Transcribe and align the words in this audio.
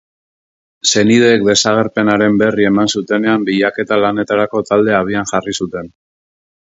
Senideek 0.93 1.43
desagerpenaren 1.49 2.39
berri 2.43 2.67
eman 2.69 2.91
zutenean 2.95 3.45
bilaketa 3.51 4.01
lanetarako 4.05 4.67
taldea 4.71 4.99
abian 5.05 5.31
jarri 5.35 5.59
zuten. 5.63 5.93